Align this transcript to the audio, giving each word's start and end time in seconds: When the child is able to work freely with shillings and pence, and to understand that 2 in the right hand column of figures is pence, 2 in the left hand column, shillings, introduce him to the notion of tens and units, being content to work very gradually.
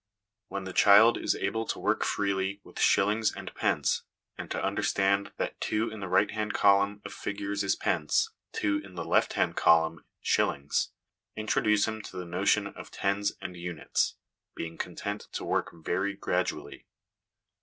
When 0.47 0.63
the 0.63 0.73
child 0.73 1.15
is 1.19 1.35
able 1.35 1.63
to 1.67 1.77
work 1.77 2.03
freely 2.03 2.59
with 2.63 2.79
shillings 2.79 3.31
and 3.31 3.53
pence, 3.53 4.01
and 4.35 4.49
to 4.49 4.59
understand 4.63 5.31
that 5.37 5.61
2 5.61 5.91
in 5.91 5.99
the 5.99 6.07
right 6.07 6.31
hand 6.31 6.55
column 6.55 7.03
of 7.05 7.13
figures 7.13 7.63
is 7.63 7.75
pence, 7.75 8.31
2 8.53 8.79
in 8.83 8.95
the 8.95 9.05
left 9.05 9.33
hand 9.33 9.55
column, 9.57 10.03
shillings, 10.19 10.89
introduce 11.35 11.87
him 11.87 12.01
to 12.01 12.17
the 12.17 12.25
notion 12.25 12.65
of 12.65 12.89
tens 12.89 13.33
and 13.43 13.55
units, 13.55 14.15
being 14.55 14.75
content 14.75 15.27
to 15.33 15.45
work 15.45 15.69
very 15.71 16.15
gradually. 16.15 16.87